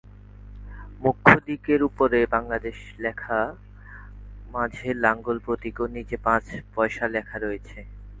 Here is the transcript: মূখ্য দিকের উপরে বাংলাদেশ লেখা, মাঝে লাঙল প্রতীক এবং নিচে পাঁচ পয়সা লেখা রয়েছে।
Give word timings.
মূখ্য 1.01 1.31
দিকের 1.47 1.79
উপরে 1.83 2.19
বাংলাদেশ 2.25 2.77
লেখা, 2.99 3.39
মাঝে 4.51 4.89
লাঙল 5.03 5.37
প্রতীক 5.45 5.75
এবং 5.77 5.89
নিচে 5.91 6.15
পাঁচ 6.25 6.43
পয়সা 6.75 7.05
লেখা 7.07 7.35
রয়েছে। 7.39 7.79